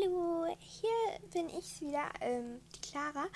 Hallo, 0.00 0.46
hier 0.58 0.90
bin 1.32 1.48
ich 1.48 1.80
wieder, 1.80 2.08
ähm, 2.20 2.60
die 2.74 2.80
Clara. 2.80 3.26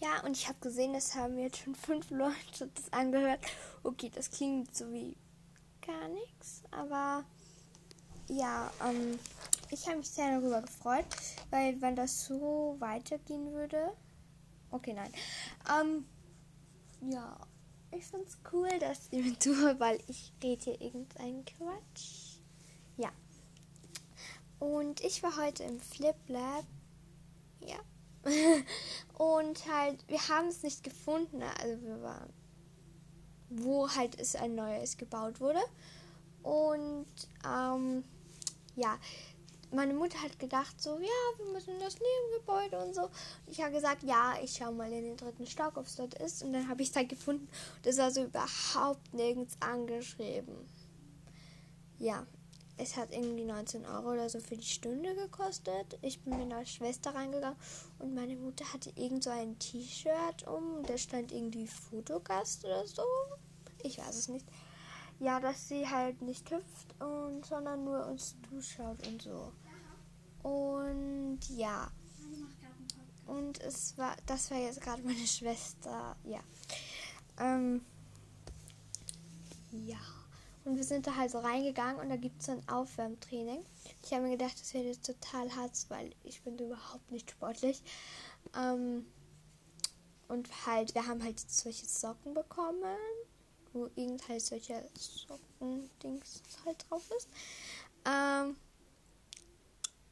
Ja, 0.00 0.24
und 0.24 0.36
ich 0.36 0.48
habe 0.48 0.58
gesehen, 0.60 0.92
das 0.92 1.14
haben 1.14 1.38
jetzt 1.38 1.58
schon 1.58 1.74
fünf 1.74 2.10
Leute 2.10 2.68
das 2.74 2.92
angehört. 2.92 3.40
Okay, 3.82 4.10
das 4.14 4.30
klingt 4.30 4.74
so 4.74 4.90
wie 4.92 5.16
gar 5.86 6.08
nichts, 6.08 6.62
aber 6.70 7.24
ja, 8.28 8.70
ähm, 8.86 9.18
ich 9.70 9.86
habe 9.86 9.98
mich 9.98 10.10
sehr 10.10 10.38
darüber 10.38 10.62
gefreut, 10.62 11.06
weil 11.50 11.80
wenn 11.80 11.96
das 11.96 12.26
so 12.26 12.76
weitergehen 12.78 13.52
würde. 13.52 13.92
Okay, 14.70 14.94
nein. 14.94 15.12
Ähm, 15.70 16.06
ja, 17.00 17.36
ich 17.92 18.04
finde 18.04 18.26
es 18.26 18.38
cool, 18.52 18.70
dass 18.80 19.10
ihr 19.12 19.22
mir 19.22 19.38
zuhört, 19.38 19.80
weil 19.80 20.00
ich 20.06 20.32
rede 20.42 20.64
hier 20.64 20.80
irgendeinen 20.80 21.44
Quatsch. 21.44 22.40
Ja. 22.96 23.10
Und 24.58 25.00
ich 25.02 25.22
war 25.22 25.36
heute 25.36 25.64
im 25.64 25.80
Flip 25.80 26.16
Lab. 26.26 26.64
Ja. 27.60 27.78
Und 29.18 29.66
halt, 29.72 30.04
wir 30.08 30.28
haben 30.28 30.48
es 30.48 30.62
nicht 30.62 30.82
gefunden. 30.82 31.42
Also 31.42 31.80
wir 31.82 32.02
waren, 32.02 32.32
wo 33.50 33.88
halt 33.88 34.18
es 34.18 34.34
ein 34.34 34.54
neues 34.54 34.96
gebaut 34.96 35.40
wurde. 35.40 35.60
Und 36.42 37.06
ähm, 37.44 38.04
ja, 38.76 38.98
meine 39.70 39.94
Mutter 39.94 40.20
hat 40.22 40.38
gedacht 40.38 40.80
so, 40.80 40.98
ja, 40.98 41.44
wir 41.44 41.52
müssen 41.52 41.74
in 41.74 41.80
das 41.80 41.96
Nebengebäude 41.98 42.78
und 42.78 42.94
so. 42.94 43.10
Ich 43.46 43.60
habe 43.60 43.72
gesagt, 43.72 44.02
ja, 44.02 44.36
ich 44.42 44.56
schaue 44.56 44.72
mal 44.72 44.90
in 44.90 45.04
den 45.04 45.16
dritten 45.16 45.46
Stock, 45.46 45.76
ob 45.76 45.86
es 45.86 45.96
dort 45.96 46.14
ist. 46.14 46.42
Und 46.42 46.52
dann 46.52 46.68
habe 46.68 46.82
ich 46.82 46.90
es 46.90 46.96
halt 46.96 47.08
gefunden. 47.08 47.48
Das 47.82 47.98
war 47.98 48.10
so 48.10 48.24
überhaupt 48.24 49.12
nirgends 49.12 49.56
angeschrieben. 49.60 50.54
Ja, 51.98 52.26
es 52.78 52.96
hat 52.96 53.12
irgendwie 53.12 53.44
19 53.44 53.84
Euro 53.84 54.12
oder 54.12 54.28
so 54.28 54.40
für 54.40 54.56
die 54.56 54.66
Stunde 54.66 55.14
gekostet. 55.14 55.98
Ich 56.00 56.20
bin 56.20 56.38
mit 56.38 56.48
meiner 56.48 56.64
Schwester 56.64 57.14
reingegangen 57.14 57.58
und 57.98 58.14
meine 58.14 58.36
Mutter 58.36 58.72
hatte 58.72 58.92
irgend 58.94 59.24
so 59.24 59.30
ein 59.30 59.58
T-Shirt 59.58 60.46
um. 60.46 60.84
Da 60.84 60.96
stand 60.96 61.32
irgendwie 61.32 61.66
Fotogast 61.66 62.64
oder 62.64 62.86
so. 62.86 63.02
Ich 63.82 63.98
weiß 63.98 64.14
es 64.14 64.28
nicht. 64.28 64.46
Ja, 65.18 65.40
dass 65.40 65.68
sie 65.68 65.88
halt 65.88 66.22
nicht 66.22 66.48
hüpft 66.50 66.94
und 67.00 67.44
sondern 67.44 67.84
nur 67.84 68.06
uns 68.06 68.36
zuschaut 68.48 69.04
und 69.08 69.22
so. 69.22 69.52
Und 70.42 71.40
ja. 71.50 71.90
Und 73.26 73.60
es 73.60 73.98
war, 73.98 74.16
das 74.26 74.50
war 74.52 74.58
jetzt 74.58 74.80
gerade 74.80 75.02
meine 75.02 75.26
Schwester. 75.26 76.16
Ja. 76.24 76.40
Ähm, 77.38 77.84
ja. 79.72 79.98
Und 80.68 80.76
wir 80.76 80.84
sind 80.84 81.06
da 81.06 81.16
halt 81.16 81.30
so 81.30 81.38
reingegangen 81.38 81.98
und 81.98 82.10
da 82.10 82.16
gibt 82.16 82.40
es 82.40 82.46
so 82.46 82.52
ein 82.52 82.68
Aufwärmtraining. 82.68 83.64
Ich 84.04 84.12
habe 84.12 84.24
mir 84.24 84.36
gedacht, 84.36 84.60
das 84.60 84.74
wäre 84.74 84.84
jetzt 84.84 85.06
total 85.06 85.50
hart, 85.56 85.72
weil 85.88 86.10
ich 86.24 86.42
bin 86.42 86.58
überhaupt 86.58 87.10
nicht 87.10 87.30
sportlich. 87.30 87.82
Ähm, 88.54 89.06
und 90.28 90.66
halt, 90.66 90.94
wir 90.94 91.06
haben 91.06 91.24
halt 91.24 91.40
solche 91.40 91.86
Socken 91.86 92.34
bekommen, 92.34 92.98
wo 93.72 93.88
irgend 93.96 94.28
halt 94.28 94.42
solche 94.42 94.86
Socken-Dings 94.94 96.42
halt 96.66 96.84
drauf 96.90 97.10
ist. 97.16 97.28
Ähm, 98.04 98.54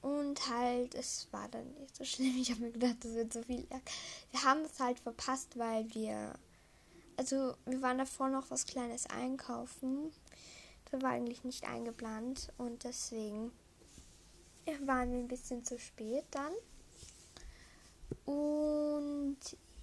und 0.00 0.48
halt, 0.48 0.94
es 0.94 1.28
war 1.32 1.48
dann 1.50 1.70
nicht 1.74 1.94
so 1.94 2.04
schlimm. 2.04 2.34
Ich 2.41 2.50
habe 2.50 2.62
mir 2.62 2.72
gedacht, 2.72 2.96
das 3.00 3.12
wird 3.12 3.30
so 3.30 3.42
viel. 3.42 3.66
Wir 4.30 4.42
haben 4.42 4.62
es 4.62 4.80
halt 4.80 5.00
verpasst, 5.00 5.58
weil 5.58 5.92
wir. 5.94 6.32
Also, 7.18 7.56
wir 7.66 7.82
waren 7.82 7.98
davor 7.98 8.30
noch 8.30 8.50
was 8.50 8.64
Kleines 8.64 9.04
einkaufen. 9.10 10.12
Das 10.90 11.02
war 11.02 11.10
eigentlich 11.10 11.44
nicht 11.44 11.64
eingeplant 11.64 12.52
und 12.58 12.84
deswegen 12.84 13.52
waren 14.84 15.12
wir 15.12 15.18
ein 15.18 15.28
bisschen 15.28 15.64
zu 15.64 15.78
spät 15.78 16.24
dann. 16.30 16.52
Und 18.24 19.38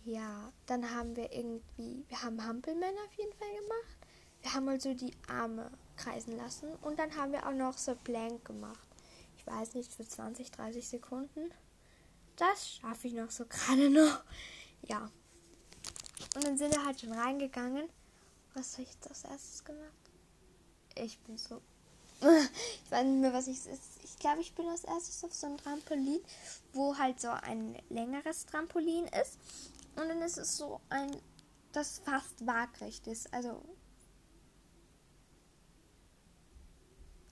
ja, 0.05 0.51
dann 0.65 0.93
haben 0.93 1.15
wir 1.15 1.31
irgendwie, 1.31 2.05
wir 2.07 2.21
haben 2.21 2.43
Hampelmänner 2.43 3.01
auf 3.05 3.13
jeden 3.13 3.33
Fall 3.33 3.53
gemacht. 3.55 3.97
Wir 4.41 4.53
haben 4.53 4.67
also 4.67 4.93
die 4.93 5.13
Arme 5.27 5.71
kreisen 5.95 6.35
lassen 6.35 6.73
und 6.81 6.99
dann 6.99 7.15
haben 7.15 7.31
wir 7.31 7.47
auch 7.47 7.53
noch 7.53 7.77
so 7.77 7.95
Blank 7.95 8.43
gemacht. 8.45 8.87
Ich 9.37 9.47
weiß 9.47 9.75
nicht, 9.75 9.91
für 9.93 10.07
20, 10.07 10.51
30 10.51 10.87
Sekunden. 10.87 11.51
Das 12.35 12.69
schaffe 12.69 13.07
ich 13.07 13.13
noch 13.13 13.31
so 13.31 13.45
gerade 13.49 13.89
noch. 13.89 14.23
Ja. 14.87 15.09
Und 16.35 16.43
dann 16.43 16.57
sind 16.57 16.73
wir 16.73 16.85
halt 16.85 16.99
schon 16.99 17.13
reingegangen. 17.13 17.87
Was 18.53 18.73
habe 18.73 18.83
ich 18.83 18.93
jetzt 18.93 19.07
als 19.09 19.23
erstes 19.23 19.63
gemacht? 19.63 20.02
Ich 20.95 21.19
bin 21.19 21.37
so. 21.37 21.61
Ich 22.85 22.91
weiß 22.91 23.05
nicht 23.05 23.21
mehr, 23.21 23.33
was 23.33 23.47
ich. 23.47 23.59
Ich 24.03 24.17
glaube, 24.19 24.41
ich 24.41 24.53
bin 24.53 24.67
als 24.67 24.83
erstes 24.83 25.23
auf 25.23 25.33
so 25.33 25.47
einem 25.47 25.57
Trampolin, 25.57 26.21
wo 26.73 26.97
halt 26.97 27.19
so 27.19 27.29
ein 27.29 27.77
längeres 27.89 28.45
Trampolin 28.45 29.05
ist. 29.21 29.37
Und 29.95 30.07
dann 30.07 30.21
ist 30.21 30.37
es 30.37 30.57
so 30.57 30.79
ein. 30.89 31.15
das 31.71 31.99
fast 31.99 32.45
waagrecht 32.45 33.07
ist. 33.07 33.33
Also. 33.33 33.61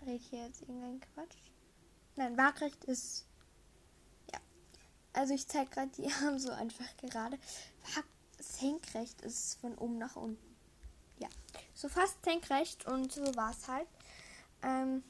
Ich 0.07 0.27
hier 0.29 0.45
jetzt 0.47 0.61
irgendein 0.61 0.99
Quatsch? 0.99 1.37
Nein, 2.15 2.35
waagrecht 2.35 2.83
ist. 2.85 3.25
Ja. 4.33 4.39
Also 5.13 5.33
ich 5.35 5.47
zeige 5.47 5.69
gerade 5.69 5.91
die 5.91 6.11
Arme 6.23 6.39
so 6.39 6.51
einfach 6.51 6.97
gerade. 6.97 7.37
Senkrecht 8.39 9.21
ist 9.21 9.59
von 9.59 9.77
oben 9.77 9.97
nach 9.97 10.15
unten 10.15 10.50
ja, 11.21 11.29
so 11.73 11.87
fast 11.87 12.23
senkrecht 12.23 12.85
und 12.87 13.11
so 13.11 13.23
war 13.35 13.51
es 13.51 13.67
halt. 13.67 13.87
Ähm, 14.63 15.03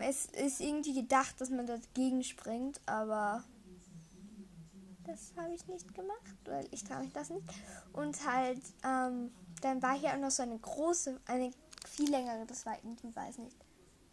es 0.00 0.26
ist 0.26 0.60
irgendwie 0.60 0.94
gedacht, 0.94 1.40
dass 1.40 1.50
man 1.50 1.66
dagegen 1.66 2.22
springt, 2.22 2.80
aber 2.86 3.44
das 5.04 5.32
habe 5.36 5.54
ich 5.54 5.66
nicht 5.66 5.94
gemacht, 5.94 6.34
weil 6.46 6.66
ich 6.70 6.84
traue 6.84 7.00
mich 7.00 7.12
das 7.12 7.28
nicht. 7.30 7.46
Und 7.92 8.24
halt, 8.26 8.60
ähm, 8.82 9.30
dann 9.60 9.82
war 9.82 9.98
hier 9.98 10.14
auch 10.14 10.18
noch 10.18 10.30
so 10.30 10.42
eine 10.42 10.58
große, 10.58 11.20
eine 11.26 11.50
viel 11.86 12.10
längere, 12.10 12.46
das 12.46 12.64
war 12.64 12.76
irgendwie, 12.82 13.14
weiß 13.14 13.38
nicht, 13.38 13.56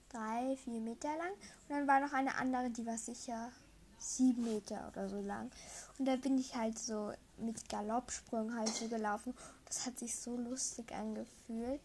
drei, 0.09 0.57
vier 0.57 0.81
Meter 0.81 1.09
lang. 1.17 1.31
Und 1.69 1.69
dann 1.69 1.87
war 1.87 2.01
noch 2.01 2.13
eine 2.13 2.35
andere, 2.35 2.69
die 2.69 2.85
war 2.85 2.97
sicher 2.97 3.49
sieben 3.97 4.43
Meter 4.43 4.89
oder 4.91 5.07
so 5.07 5.21
lang. 5.21 5.51
Und 5.97 6.05
da 6.05 6.15
bin 6.15 6.37
ich 6.37 6.55
halt 6.55 6.77
so 6.77 7.13
mit 7.37 7.69
Galoppsprung 7.69 8.55
halt 8.55 8.69
so 8.69 8.87
gelaufen. 8.87 9.33
Das 9.71 9.85
hat 9.85 9.99
sich 9.99 10.13
so 10.13 10.35
lustig 10.35 10.91
angefühlt. 10.93 11.79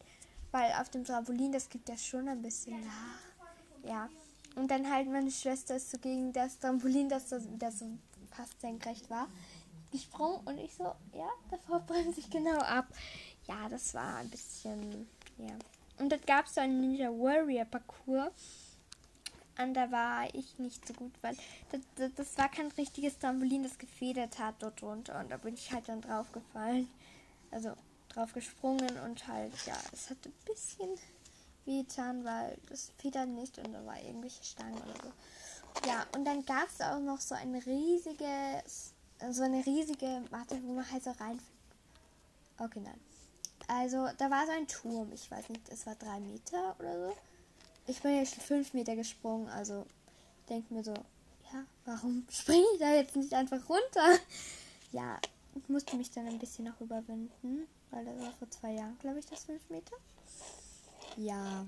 Weil 0.51 0.73
auf 0.81 0.89
dem 0.89 1.05
Trampolin, 1.05 1.53
das 1.53 1.69
gibt 1.69 1.89
ja 1.89 1.97
schon 1.97 2.29
ein 2.29 2.43
bisschen 2.43 2.81
nach. 2.85 3.89
Ja. 3.89 4.09
Und 4.57 4.71
dann 4.71 4.91
halt 4.91 5.09
meine 5.09 5.31
Schwester 5.31 5.77
ist 5.77 5.91
so 5.91 5.99
gegen 5.99 6.33
das 6.33 6.59
Trampolin, 6.59 7.09
das 7.09 7.31
so, 7.31 7.39
das 7.59 7.79
so 7.79 7.87
fast 8.33 8.61
senkrecht 8.61 9.09
war, 9.09 9.29
gesprungen. 9.93 10.41
Und 10.47 10.59
ich 10.59 10.75
so, 10.75 10.85
ja, 11.13 11.29
davor 11.49 11.79
bremse 11.87 12.19
ich 12.19 12.29
genau 12.29 12.59
ab. 12.59 12.89
Ja, 13.47 13.69
das 13.69 13.95
war 13.95 14.17
ein 14.17 14.31
bisschen, 14.31 15.09
ja. 15.39 15.55
Und 15.99 16.11
dort 16.11 16.27
gab 16.27 16.47
es 16.47 16.57
so 16.57 16.63
einen 16.63 16.81
Ninja 16.81 17.11
Warrior 17.11 17.67
Parcours. 17.67 18.33
Und 19.59 19.75
da 19.75 19.91
war 19.93 20.35
ich 20.35 20.59
nicht 20.59 20.87
so 20.87 20.93
gut, 20.93 21.13
weil 21.23 21.37
das, 21.71 21.81
das, 21.95 22.11
das, 22.17 22.37
war 22.37 22.51
kein 22.51 22.67
richtiges 22.73 23.19
Trampolin, 23.19 23.63
das 23.63 23.79
gefedert 23.79 24.41
hat 24.41 24.57
dort 24.59 24.83
drunter. 24.83 25.21
Und 25.21 25.31
da 25.31 25.37
bin 25.37 25.55
ich 25.55 25.71
halt 25.73 25.89
dann 25.89 26.01
drauf 26.01 26.33
gefallen 26.33 26.89
also 27.51 27.73
drauf 28.09 28.33
gesprungen 28.33 28.99
und 29.05 29.27
halt, 29.27 29.53
ja, 29.67 29.77
es 29.93 30.11
hat 30.11 30.19
ein 30.25 30.35
bisschen 30.47 30.91
wehgetan, 31.65 32.25
weil 32.25 32.57
das 32.69 32.91
federt 32.99 33.29
nicht 33.29 33.59
und 33.59 33.73
da 33.73 33.85
war 33.85 34.01
irgendwelche 34.01 34.43
Stangen 34.43 34.79
oder 34.79 34.95
so. 35.03 35.89
Ja, 35.89 36.07
und 36.15 36.25
dann 36.25 36.45
gab 36.45 36.69
es 36.69 36.81
auch 36.81 37.01
noch 37.01 37.21
so 37.21 37.35
ein 37.35 37.55
riesiges, 37.55 38.95
so 39.31 39.43
eine 39.43 39.65
riesige 39.65 40.23
Matte, 40.31 40.61
wo 40.65 40.73
man 40.73 40.91
halt 40.91 41.05
so 41.05 41.11
rein. 41.11 41.39
Okay, 42.59 42.81
nein. 42.81 43.01
Also, 43.69 44.09
da 44.17 44.31
war 44.31 44.47
so 44.47 44.53
ein 44.53 44.69
Turm, 44.69 45.13
ich 45.13 45.31
weiß 45.31 45.49
nicht, 45.49 45.69
es 45.69 45.87
war 45.87 45.97
drei 45.97 46.21
Meter 46.21 46.77
oder 46.79 47.09
so. 47.09 47.17
Ich 47.89 48.01
bin 48.01 48.17
jetzt 48.17 48.35
schon 48.35 48.45
fünf 48.45 48.75
Meter 48.75 48.97
gesprungen, 48.97 49.49
also 49.49 49.87
denke 50.49 50.73
mir 50.73 50.85
so, 50.85 50.95
ja, 51.53 51.65
warum 51.85 52.27
springe 52.31 52.65
ich 52.75 52.81
da 52.81 52.95
jetzt 52.95 53.17
nicht 53.17 53.35
einfach 53.35 53.69
runter? 53.69 54.19
Ja, 54.93 55.19
ich 55.57 55.69
musste 55.69 55.97
mich 55.97 56.11
dann 56.11 56.27
ein 56.27 56.39
bisschen 56.39 56.67
noch 56.67 56.81
überwinden, 56.81 57.67
weil 57.91 58.05
das 58.05 58.21
war 58.21 58.33
vor 58.33 58.51
zwei 58.51 58.73
Jahren, 58.73 58.99
glaube 58.99 59.19
ich, 59.19 59.27
das 59.27 59.45
5 59.45 59.71
Meter. 59.71 59.97
Ja. 61.17 61.67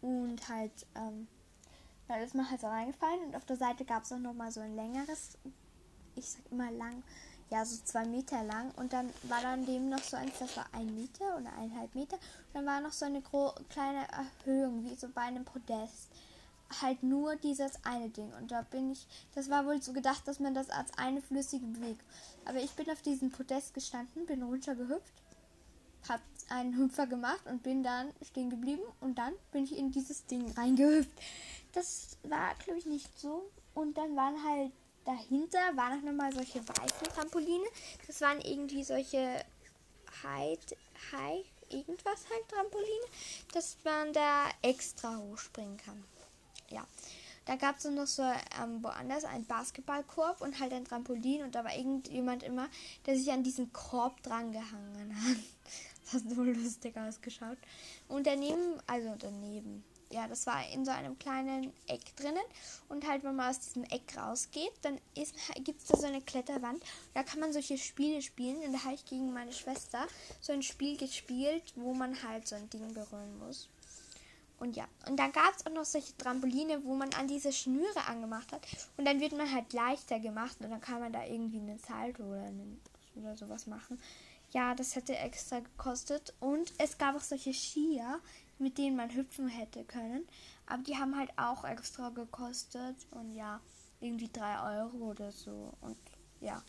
Und 0.00 0.48
halt, 0.48 0.86
ähm, 0.94 1.28
da 2.08 2.16
ist 2.16 2.34
man 2.34 2.50
halt 2.50 2.60
so 2.60 2.66
reingefallen 2.66 3.26
und 3.26 3.36
auf 3.36 3.44
der 3.44 3.56
Seite 3.56 3.84
gab 3.84 4.04
es 4.04 4.12
auch 4.12 4.18
nochmal 4.18 4.50
so 4.50 4.60
ein 4.60 4.74
längeres, 4.74 5.38
ich 6.14 6.30
sag 6.30 6.40
immer 6.50 6.70
lang, 6.70 7.02
ja, 7.50 7.64
so 7.64 7.82
zwei 7.84 8.04
Meter 8.04 8.42
lang. 8.42 8.72
Und 8.72 8.92
dann 8.92 9.10
war 9.22 9.40
dann 9.40 9.64
dem 9.64 9.88
noch 9.88 10.02
so 10.02 10.16
eins, 10.16 10.38
das 10.38 10.56
war 10.56 10.66
ein 10.72 10.94
Meter 10.94 11.36
oder 11.36 11.52
eineinhalb 11.54 11.94
Meter. 11.94 12.16
Und 12.16 12.54
dann 12.54 12.66
war 12.66 12.80
noch 12.80 12.92
so 12.92 13.06
eine 13.06 13.22
kleine 13.22 14.06
Erhöhung, 14.10 14.84
wie 14.84 14.94
so 14.94 15.08
bei 15.08 15.22
einem 15.22 15.44
Podest 15.44 16.10
halt 16.80 17.02
nur 17.02 17.36
dieses 17.36 17.84
eine 17.84 18.10
Ding. 18.10 18.32
Und 18.34 18.50
da 18.50 18.62
bin 18.62 18.92
ich, 18.92 19.06
das 19.34 19.50
war 19.50 19.66
wohl 19.66 19.80
so 19.82 19.92
gedacht, 19.92 20.26
dass 20.26 20.40
man 20.40 20.54
das 20.54 20.70
als 20.70 20.96
eine 20.96 21.22
flüssige 21.22 21.66
bewegt. 21.66 22.04
Aber 22.44 22.58
ich 22.58 22.70
bin 22.72 22.90
auf 22.90 23.02
diesem 23.02 23.30
Podest 23.30 23.74
gestanden, 23.74 24.26
bin 24.26 24.42
runtergehüpft, 24.42 25.14
hab 26.08 26.20
einen 26.48 26.76
Hüpfer 26.76 27.06
gemacht 27.06 27.46
und 27.46 27.62
bin 27.62 27.82
dann 27.82 28.12
stehen 28.22 28.50
geblieben 28.50 28.82
und 29.00 29.18
dann 29.18 29.34
bin 29.52 29.64
ich 29.64 29.76
in 29.76 29.90
dieses 29.90 30.26
Ding 30.26 30.50
reingehüpft. 30.52 31.10
Das 31.72 32.16
war, 32.22 32.54
glaube 32.56 32.78
ich, 32.78 32.86
nicht 32.86 33.18
so. 33.18 33.50
Und 33.74 33.96
dann 33.96 34.16
waren 34.16 34.42
halt 34.42 34.72
dahinter 35.04 35.58
waren 35.74 35.98
auch 35.98 36.04
nochmal 36.04 36.32
solche 36.32 36.66
weißen 36.66 37.08
Trampoline. 37.14 37.64
Das 38.06 38.20
waren 38.20 38.40
irgendwie 38.40 38.84
solche 38.84 39.44
High, 40.22 40.58
High, 41.12 41.44
irgendwas 41.70 42.24
halt 42.30 42.48
Trampoline, 42.48 43.06
dass 43.52 43.76
man 43.84 44.12
da 44.12 44.48
extra 44.62 45.16
hochspringen 45.16 45.76
kann. 45.78 46.04
Ja. 46.70 46.86
Da 47.48 47.56
gab 47.56 47.78
es 47.78 47.84
noch 47.84 48.06
so 48.06 48.22
ähm, 48.22 48.82
woanders 48.82 49.24
einen 49.24 49.46
Basketballkorb 49.46 50.42
und 50.42 50.60
halt 50.60 50.70
ein 50.74 50.84
Trampolin 50.84 51.42
und 51.42 51.54
da 51.54 51.64
war 51.64 51.74
irgendjemand 51.74 52.42
immer, 52.42 52.68
der 53.06 53.16
sich 53.16 53.32
an 53.32 53.42
diesen 53.42 53.72
Korb 53.72 54.22
drangehangen 54.22 55.14
hat. 55.16 55.36
Das 56.10 56.22
hat 56.24 56.30
so 56.30 56.42
lustig 56.42 56.96
ausgeschaut. 56.96 57.58
Und 58.08 58.26
daneben, 58.26 58.80
also 58.86 59.14
daneben, 59.18 59.84
ja, 60.10 60.26
das 60.26 60.46
war 60.46 60.66
in 60.72 60.84
so 60.84 60.90
einem 60.90 61.18
kleinen 61.18 61.72
Eck 61.86 62.16
drinnen. 62.16 62.44
Und 62.88 63.06
halt, 63.06 63.24
wenn 63.24 63.36
man 63.36 63.50
aus 63.50 63.60
diesem 63.60 63.84
Eck 63.84 64.16
rausgeht, 64.16 64.72
dann 64.80 64.98
gibt 65.64 65.82
es 65.82 65.86
da 65.86 65.98
so 65.98 66.06
eine 66.06 66.22
Kletterwand. 66.22 66.82
Da 67.12 67.22
kann 67.22 67.40
man 67.40 67.52
solche 67.52 67.76
Spiele 67.76 68.22
spielen. 68.22 68.56
Und 68.62 68.72
da 68.72 68.84
habe 68.84 68.94
ich 68.94 69.04
gegen 69.04 69.34
meine 69.34 69.52
Schwester 69.52 70.06
so 70.40 70.54
ein 70.54 70.62
Spiel 70.62 70.96
gespielt, 70.96 71.74
wo 71.76 71.92
man 71.92 72.22
halt 72.22 72.48
so 72.48 72.56
ein 72.56 72.70
Ding 72.70 72.94
berühren 72.94 73.38
muss. 73.38 73.68
Und 74.60 74.76
ja, 74.76 74.88
und 75.08 75.18
dann 75.18 75.30
gab 75.30 75.54
es 75.56 75.64
auch 75.66 75.72
noch 75.72 75.84
solche 75.84 76.16
Trampoline, 76.16 76.84
wo 76.84 76.94
man 76.94 77.12
an 77.14 77.28
diese 77.28 77.52
Schnüre 77.52 78.06
angemacht 78.08 78.52
hat. 78.52 78.66
Und 78.96 79.04
dann 79.04 79.20
wird 79.20 79.32
man 79.32 79.52
halt 79.52 79.72
leichter 79.72 80.18
gemacht. 80.18 80.56
Und 80.60 80.70
dann 80.70 80.80
kann 80.80 81.00
man 81.00 81.12
da 81.12 81.24
irgendwie 81.24 81.58
einen 81.58 81.78
Salto 81.78 82.24
oder, 82.24 82.42
einen, 82.42 82.80
oder 83.14 83.36
sowas 83.36 83.66
machen. 83.66 84.00
Ja, 84.50 84.74
das 84.74 84.96
hätte 84.96 85.16
extra 85.16 85.60
gekostet. 85.60 86.34
Und 86.40 86.72
es 86.78 86.98
gab 86.98 87.14
auch 87.14 87.22
solche 87.22 87.54
Skier, 87.54 88.18
mit 88.58 88.78
denen 88.78 88.96
man 88.96 89.14
hüpfen 89.14 89.48
hätte 89.48 89.84
können. 89.84 90.26
Aber 90.66 90.82
die 90.82 90.96
haben 90.96 91.16
halt 91.16 91.30
auch 91.36 91.64
extra 91.64 92.08
gekostet. 92.08 92.96
Und 93.12 93.34
ja, 93.34 93.60
irgendwie 94.00 94.30
3 94.32 94.80
Euro 94.80 95.10
oder 95.10 95.30
so. 95.30 95.72
Und 95.80 95.96
ja, 96.40 96.62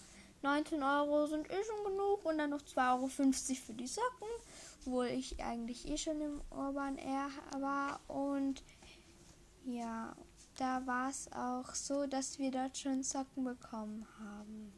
19 0.43 0.83
Euro 0.83 1.25
sind 1.25 1.49
eh 1.49 1.63
schon 1.63 1.91
genug. 1.91 2.23
Und 2.23 2.37
dann 2.37 2.51
noch 2.51 2.61
2,50 2.61 2.91
Euro 2.91 3.07
für 3.07 3.73
die 3.73 3.87
Socken. 3.87 4.27
Obwohl 4.85 5.07
ich 5.07 5.43
eigentlich 5.43 5.87
eh 5.87 5.97
schon 5.97 6.21
im 6.21 6.41
Urban 6.49 6.97
Air 6.97 7.29
war. 7.59 7.99
Und 8.07 8.63
ja, 9.65 10.15
da 10.57 10.85
war 10.85 11.09
es 11.09 11.31
auch 11.31 11.73
so, 11.73 12.07
dass 12.07 12.39
wir 12.39 12.51
dort 12.51 12.77
schon 12.77 13.03
Socken 13.03 13.43
bekommen 13.43 14.05
haben. 14.19 14.73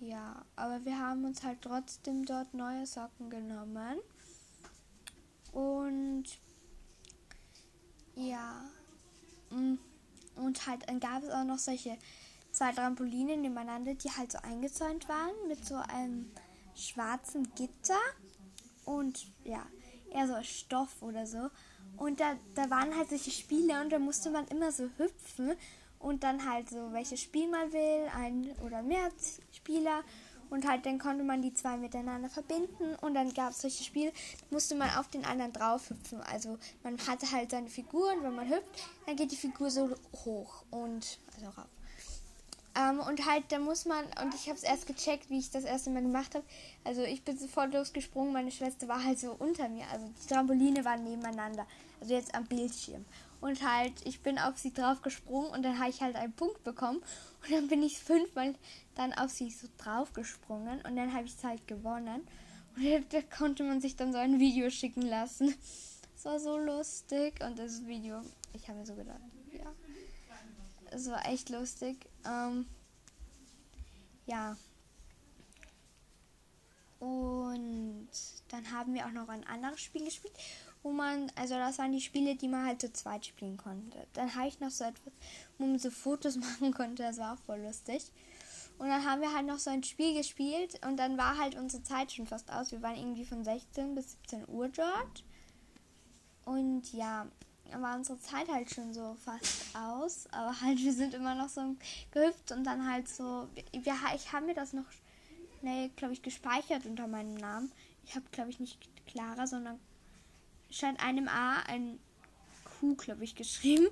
Ja, 0.00 0.44
aber 0.56 0.84
wir 0.84 0.98
haben 0.98 1.24
uns 1.24 1.42
halt 1.42 1.60
trotzdem 1.62 2.24
dort 2.24 2.54
neue 2.54 2.86
Socken 2.86 3.28
genommen. 3.28 3.98
Und 5.52 6.24
ja, 8.14 8.64
mm, 9.50 9.74
und 10.36 10.66
halt 10.66 10.88
dann 10.88 11.00
gab 11.00 11.22
es 11.22 11.30
auch 11.30 11.44
noch 11.44 11.58
solche 11.58 11.98
zwei 12.50 12.72
Trampoline 12.72 13.36
nebeneinander, 13.36 13.94
die 13.94 14.10
halt 14.10 14.32
so 14.32 14.38
eingezäunt 14.38 15.08
waren 15.08 15.48
mit 15.48 15.64
so 15.64 15.76
einem 15.76 16.30
schwarzen 16.74 17.52
Gitter 17.54 18.00
und 18.84 19.26
ja, 19.44 19.66
eher 20.10 20.26
so 20.26 20.42
Stoff 20.42 21.02
oder 21.02 21.26
so. 21.26 21.50
Und 21.96 22.20
da, 22.20 22.36
da 22.54 22.70
waren 22.70 22.96
halt 22.96 23.10
solche 23.10 23.30
Spiele 23.30 23.80
und 23.80 23.90
da 23.90 23.98
musste 23.98 24.30
man 24.30 24.46
immer 24.48 24.72
so 24.72 24.88
hüpfen 24.96 25.52
und 25.98 26.22
dann 26.22 26.48
halt 26.50 26.70
so, 26.70 26.92
welches 26.92 27.20
Spiel 27.20 27.48
man 27.48 27.72
will, 27.72 28.08
ein 28.16 28.50
oder 28.64 28.82
mehr 28.82 29.10
Spieler. 29.52 30.02
Und 30.48 30.66
halt 30.66 30.84
dann 30.84 30.98
konnte 30.98 31.22
man 31.22 31.42
die 31.42 31.54
zwei 31.54 31.76
miteinander 31.76 32.28
verbinden 32.28 32.96
und 33.02 33.14
dann 33.14 33.32
gab 33.32 33.50
es 33.50 33.60
solche 33.60 33.84
Spiele, 33.84 34.12
musste 34.50 34.74
man 34.74 34.90
auf 34.96 35.06
den 35.06 35.24
anderen 35.24 35.52
drauf 35.52 35.90
hüpfen. 35.90 36.20
Also 36.22 36.58
man 36.82 36.98
hatte 37.06 37.30
halt 37.30 37.52
seine 37.52 37.68
Figur 37.68 38.12
und 38.12 38.24
wenn 38.24 38.34
man 38.34 38.48
hüpft, 38.48 38.64
dann 39.06 39.14
geht 39.14 39.30
die 39.30 39.36
Figur 39.36 39.70
so 39.70 39.94
hoch 40.24 40.64
und 40.70 41.20
also 41.36 41.50
rauf. 41.50 41.79
Ähm, 42.80 43.00
und 43.00 43.26
halt, 43.26 43.44
da 43.50 43.58
muss 43.58 43.84
man, 43.84 44.04
und 44.22 44.34
ich 44.34 44.48
habe 44.48 44.56
es 44.56 44.62
erst 44.62 44.86
gecheckt, 44.86 45.28
wie 45.28 45.38
ich 45.38 45.50
das 45.50 45.64
erste 45.64 45.90
Mal 45.90 46.02
gemacht 46.02 46.34
habe. 46.34 46.44
Also 46.84 47.02
ich 47.02 47.22
bin 47.22 47.36
sofort 47.36 47.74
losgesprungen, 47.74 48.32
meine 48.32 48.50
Schwester 48.50 48.88
war 48.88 49.04
halt 49.04 49.18
so 49.18 49.32
unter 49.38 49.68
mir. 49.68 49.84
Also 49.92 50.06
die 50.06 50.28
Trampoline 50.28 50.84
waren 50.84 51.04
nebeneinander. 51.04 51.66
Also 52.00 52.14
jetzt 52.14 52.34
am 52.34 52.46
Bildschirm 52.46 53.04
und 53.40 53.62
halt, 53.66 53.92
ich 54.04 54.20
bin 54.20 54.38
auf 54.38 54.58
sie 54.58 54.72
drauf 54.72 55.02
gesprungen 55.02 55.50
und 55.50 55.62
dann 55.62 55.78
habe 55.78 55.90
ich 55.90 56.00
halt 56.00 56.16
einen 56.16 56.32
Punkt 56.32 56.62
bekommen 56.64 56.98
und 57.42 57.50
dann 57.50 57.68
bin 57.68 57.82
ich 57.82 57.98
fünfmal 57.98 58.54
dann 58.94 59.12
auf 59.14 59.30
sie 59.30 59.50
so 59.50 59.66
drauf 59.78 60.12
gesprungen 60.12 60.80
und 60.82 60.96
dann 60.96 61.12
habe 61.12 61.24
ich 61.24 61.34
es 61.36 61.44
halt 61.44 61.66
gewonnen 61.66 62.26
und 62.76 63.12
da 63.12 63.22
konnte 63.22 63.64
man 63.64 63.80
sich 63.80 63.96
dann 63.96 64.12
so 64.12 64.18
ein 64.18 64.38
Video 64.38 64.70
schicken 64.70 65.02
lassen. 65.02 65.54
Es 66.16 66.24
war 66.26 66.38
so 66.38 66.58
lustig 66.58 67.42
und 67.42 67.58
das 67.58 67.86
Video, 67.86 68.20
ich 68.52 68.68
habe 68.68 68.78
mir 68.78 68.86
so 68.86 68.94
gedacht, 68.94 69.20
ja, 69.52 69.72
es 70.90 71.08
war 71.08 71.26
echt 71.26 71.48
lustig. 71.48 72.09
Ähm, 72.24 72.66
ja. 74.26 74.56
Und 76.98 78.08
dann 78.48 78.70
haben 78.72 78.94
wir 78.94 79.06
auch 79.06 79.12
noch 79.12 79.28
ein 79.28 79.46
anderes 79.46 79.80
Spiel 79.80 80.04
gespielt 80.04 80.36
wo 80.82 80.92
man, 80.92 81.30
also 81.36 81.54
das 81.54 81.78
waren 81.78 81.92
die 81.92 82.00
Spiele, 82.00 82.36
die 82.36 82.48
man 82.48 82.64
halt 82.64 82.80
zu 82.80 82.92
zweit 82.92 83.26
spielen 83.26 83.56
konnte. 83.56 84.06
Dann 84.14 84.34
habe 84.34 84.48
ich 84.48 84.60
noch 84.60 84.70
so 84.70 84.84
etwas, 84.84 85.12
wo 85.58 85.66
man 85.66 85.78
so 85.78 85.90
Fotos 85.90 86.36
machen 86.36 86.72
konnte, 86.72 87.02
das 87.02 87.18
war 87.18 87.34
auch 87.34 87.42
voll 87.44 87.60
lustig. 87.60 88.10
Und 88.78 88.88
dann 88.88 89.04
haben 89.04 89.20
wir 89.20 89.34
halt 89.34 89.46
noch 89.46 89.58
so 89.58 89.68
ein 89.68 89.82
Spiel 89.82 90.14
gespielt 90.14 90.80
und 90.86 90.96
dann 90.96 91.18
war 91.18 91.36
halt 91.36 91.54
unsere 91.54 91.82
Zeit 91.82 92.12
schon 92.12 92.26
fast 92.26 92.50
aus. 92.50 92.72
Wir 92.72 92.80
waren 92.80 92.96
irgendwie 92.96 93.26
von 93.26 93.44
16 93.44 93.94
bis 93.94 94.12
17 94.12 94.48
Uhr 94.48 94.68
dort. 94.68 95.24
Und 96.46 96.90
ja, 96.94 97.26
war 97.78 97.96
unsere 97.96 98.18
Zeit 98.20 98.48
halt 98.48 98.70
schon 98.70 98.92
so 98.92 99.16
fast 99.24 99.74
aus. 99.74 100.26
Aber 100.32 100.60
halt, 100.60 100.78
wir 100.78 100.92
sind 100.92 101.14
immer 101.14 101.34
noch 101.34 101.48
so 101.48 101.76
gehüpft 102.10 102.52
und 102.52 102.64
dann 102.64 102.90
halt 102.90 103.08
so. 103.08 103.48
Wir, 103.72 103.94
ich 104.14 104.32
habe 104.32 104.46
mir 104.46 104.54
das 104.54 104.72
noch 104.72 104.86
schnell, 105.60 105.90
glaube 105.96 106.12
ich, 106.12 106.22
gespeichert 106.22 106.86
unter 106.86 107.06
meinem 107.06 107.34
Namen. 107.34 107.70
Ich 108.04 108.14
habe, 108.14 108.24
glaube 108.32 108.50
ich, 108.50 108.60
nicht 108.60 108.78
Clara, 109.06 109.46
sondern 109.46 109.78
statt 110.70 110.96
einem 111.00 111.28
A 111.28 111.60
ein 111.66 111.98
Q, 112.64 112.94
glaube 112.96 113.24
ich, 113.24 113.34
geschrieben. 113.34 113.88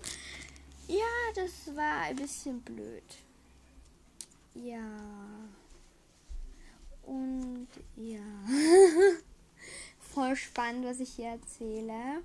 Ja, 0.88 1.04
das 1.34 1.75
war 1.76 2.02
ein 2.02 2.16
bisschen 2.16 2.60
blöd. 2.62 3.04
Ja. 4.54 4.80
Und 7.02 7.69
ja. 7.96 8.20
Voll 9.98 10.34
spannend, 10.36 10.86
was 10.86 11.00
ich 11.00 11.10
hier 11.10 11.28
erzähle. 11.28 12.22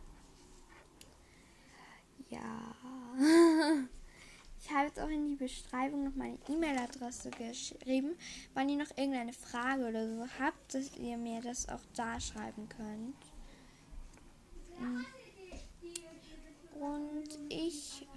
Ja. 2.30 2.76
Ich 4.66 4.72
habe 4.72 4.88
jetzt 4.88 4.98
auch 4.98 5.10
in 5.10 5.26
die 5.26 5.36
Beschreibung 5.36 6.06
noch 6.06 6.16
meine 6.16 6.38
E-Mail-Adresse 6.48 7.32
geschrieben, 7.32 8.16
wenn 8.54 8.70
ihr 8.70 8.78
noch 8.78 8.98
irgendeine 8.98 9.34
Frage 9.34 9.86
oder 9.90 10.08
so 10.08 10.26
habt, 10.40 10.74
dass 10.74 10.96
ihr 10.96 11.18
mir 11.18 11.42
das 11.42 11.68
auch 11.68 11.82
da 11.94 12.18
schreiben 12.22 12.70
könnt. 12.70 13.18
Und 16.80 17.40
ich 17.50 18.08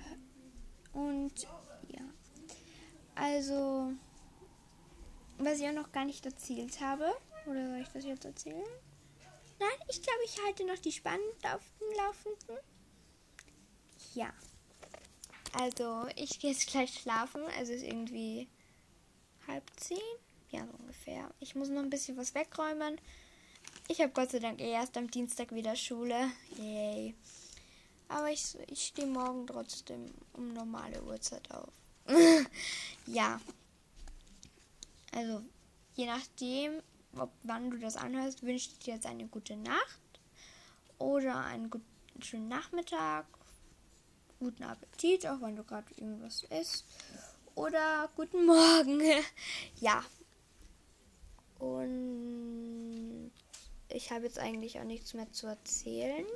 und 0.93 1.49
ja. 1.89 2.03
Also, 3.17 3.93
was 5.39 5.59
ich 5.59 5.69
auch 5.69 5.73
noch 5.73 5.91
gar 5.91 6.05
nicht 6.05 6.25
erzählt 6.25 6.81
habe, 6.81 7.13
oder 7.47 7.67
soll 7.67 7.81
ich 7.81 7.89
das 7.89 8.05
jetzt 8.05 8.25
erzählen? 8.25 8.65
Nein, 9.59 9.69
ich 9.89 10.01
glaube, 10.01 10.21
ich 10.25 10.43
halte 10.45 10.65
noch 10.65 10.79
die 10.79 10.93
Spannung 10.93 11.33
auf 11.43 11.63
dem 11.81 11.97
Laufenden. 11.97 12.76
Ja. 14.17 14.33
Also, 15.53 16.07
ich 16.17 16.41
gehe 16.41 16.51
jetzt 16.51 16.67
gleich 16.69 16.93
schlafen. 16.95 17.43
Also 17.59 17.75
ist 17.75 17.83
irgendwie 17.83 18.49
halb 19.47 19.63
zehn. 19.77 19.99
Ja, 20.51 20.67
so 20.67 20.73
ungefähr. 20.79 21.31
Ich 21.39 21.55
muss 21.55 21.69
noch 21.69 21.83
ein 21.83 21.91
bisschen 21.91 22.17
was 22.17 22.35
wegräumen. 22.35 22.99
Ich 23.89 24.01
habe 24.01 24.13
Gott 24.13 24.31
sei 24.31 24.39
Dank 24.39 24.61
erst 24.61 24.97
am 24.97 25.11
Dienstag 25.11 25.55
wieder 25.55 25.77
Schule. 25.77 26.31
Yay. 26.59 27.15
Aber 28.09 28.31
ich, 28.31 28.57
ich 28.69 28.87
stehe 28.87 29.07
morgen 29.07 29.47
trotzdem 29.47 30.07
um 30.33 30.55
normale 30.55 31.03
Uhrzeit 31.03 31.51
auf. 31.51 31.73
ja. 33.07 33.39
Also, 35.13 35.43
je 35.95 36.07
nachdem, 36.07 36.81
ob, 37.19 37.33
wann 37.43 37.71
du 37.71 37.79
das 37.79 37.97
anhörst, 37.97 38.43
wünsche 38.43 38.71
ich 38.71 38.79
dir 38.79 38.95
jetzt 38.95 39.07
eine 39.07 39.27
gute 39.27 39.57
Nacht 39.57 40.01
oder 40.99 41.45
einen 41.45 41.69
guten, 41.69 41.85
schönen 42.23 42.49
Nachmittag, 42.49 43.27
guten 44.39 44.65
Appetit, 44.65 45.27
auch 45.27 45.41
wenn 45.41 45.57
du 45.57 45.65
gerade 45.65 45.87
irgendwas 45.97 46.45
isst. 46.45 46.85
Oder 47.55 48.09
guten 48.17 48.45
Morgen. 48.45 49.01
ja. 49.81 50.05
Und 51.59 53.33
ich 53.89 54.11
habe 54.11 54.25
jetzt 54.25 54.39
eigentlich 54.39 54.79
auch 54.79 54.85
nichts 54.85 55.15
mehr 55.15 55.31
zu 55.33 55.47
erzählen. 55.47 56.27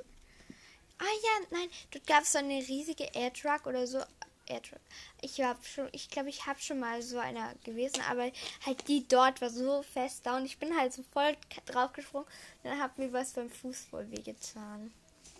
Ah 0.99 1.05
ja, 1.23 1.47
nein, 1.51 1.69
dort 1.91 2.07
gab 2.07 2.23
es 2.23 2.33
so 2.33 2.39
eine 2.39 2.59
riesige 2.59 3.05
Airtruck 3.15 3.67
oder 3.67 3.87
so. 3.87 4.01
Airtruck. 4.47 4.81
Ich 5.21 5.41
habe 5.41 5.63
schon, 5.65 5.89
ich 5.93 6.11
glaube, 6.11 6.29
ich 6.29 6.47
habe 6.47 6.61
schon 6.61 6.81
mal 6.81 7.03
so 7.03 7.19
einer 7.19 7.55
gewesen, 7.65 8.03
aber 8.09 8.31
halt 8.67 8.89
die 8.89 9.07
dort 9.07 9.41
war 9.41 9.51
so 9.51 9.83
fest 9.83 10.27
da 10.27 10.37
und 10.37 10.45
ich 10.45 10.59
bin 10.59 10.77
halt 10.77 10.93
so 10.93 11.03
voll 11.13 11.37
drauf 11.67 11.93
gesprungen. 11.93 12.27
Dann 12.63 12.79
hat 12.79 12.99
mir 12.99 13.13
was 13.13 13.33
beim 13.33 13.49
Fuß 13.49 13.87
voll 13.91 14.11
wehgetan. 14.11 14.93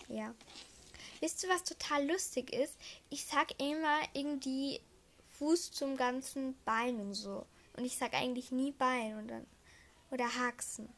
Ja. 0.09 0.35
Wisst 1.21 1.43
ihr, 1.43 1.51
was 1.51 1.65
total 1.65 2.09
lustig 2.09 2.53
ist? 2.53 2.79
Ich 3.11 3.27
sag 3.27 3.61
immer 3.61 4.01
irgendwie 4.15 4.81
Fuß 5.39 5.73
zum 5.73 5.97
ganzen 5.97 6.57
Bein 6.65 6.99
und 7.01 7.15
so. 7.15 7.47
Und 7.77 7.85
ich 7.85 7.97
sag 7.97 8.15
eigentlich 8.15 8.51
nie 8.51 8.73
Bein 8.73 9.17
und 9.19 9.29
dann, 9.29 9.47
oder 10.11 10.35
Haxen. 10.35 10.89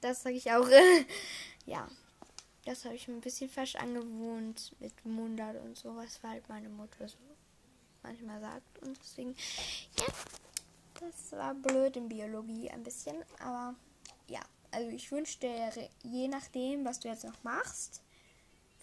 Das 0.00 0.22
sage 0.22 0.36
ich 0.36 0.50
auch. 0.52 0.68
ja, 1.66 1.88
das 2.64 2.84
habe 2.84 2.94
ich 2.94 3.06
mir 3.06 3.14
ein 3.14 3.20
bisschen 3.20 3.48
falsch 3.48 3.76
angewohnt 3.76 4.74
mit 4.80 5.04
Mundart 5.04 5.62
und 5.62 5.76
so, 5.76 5.94
was 5.96 6.22
halt 6.22 6.48
meine 6.48 6.68
Mutter 6.68 7.08
so 7.08 7.16
manchmal 8.02 8.40
sagt. 8.40 8.78
Und 8.82 8.98
deswegen, 8.98 9.36
ja, 9.98 10.06
das 11.00 11.32
war 11.32 11.54
blöd 11.54 11.96
in 11.96 12.08
Biologie 12.08 12.70
ein 12.70 12.82
bisschen. 12.82 13.16
Aber 13.40 13.74
ja, 14.28 14.40
also 14.70 14.90
ich 14.90 15.10
wünsche 15.12 15.38
dir, 15.38 15.70
je 16.02 16.28
nachdem, 16.28 16.84
was 16.84 17.00
du 17.00 17.08
jetzt 17.08 17.24
noch 17.24 17.42
machst, 17.42 18.02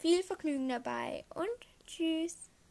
viel 0.03 0.21
Vergnügen 0.21 0.67
dabei 0.67 1.23
und 1.33 1.47
tschüss. 1.87 2.52